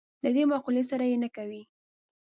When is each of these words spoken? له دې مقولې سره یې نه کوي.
له 0.23 0.29
دې 0.35 0.43
مقولې 0.51 0.83
سره 0.91 1.03
یې 1.11 1.17
نه 1.23 1.29
کوي. 1.35 1.63